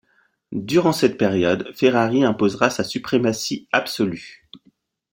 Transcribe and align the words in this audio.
Durant 0.55 0.93
cette 0.93 1.15
période, 1.15 1.71
Ferrari 1.75 2.23
imposera 2.23 2.71
sa 2.71 2.83
suprématie 2.83 3.67
absolue. 3.71 4.49